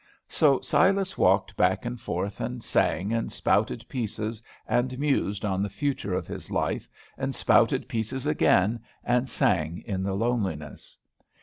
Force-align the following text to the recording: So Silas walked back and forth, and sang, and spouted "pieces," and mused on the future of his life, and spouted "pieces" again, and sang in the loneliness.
So 0.29 0.59
Silas 0.61 1.15
walked 1.15 1.55
back 1.55 1.85
and 1.85 2.01
forth, 2.01 2.41
and 2.41 2.63
sang, 2.63 3.13
and 3.13 3.31
spouted 3.31 3.87
"pieces," 3.87 4.41
and 4.67 4.97
mused 4.97 5.45
on 5.45 5.61
the 5.61 5.69
future 5.69 6.15
of 6.15 6.25
his 6.25 6.49
life, 6.49 6.89
and 7.19 7.35
spouted 7.35 7.87
"pieces" 7.87 8.25
again, 8.25 8.79
and 9.03 9.29
sang 9.29 9.77
in 9.85 10.01
the 10.01 10.15
loneliness. 10.15 10.97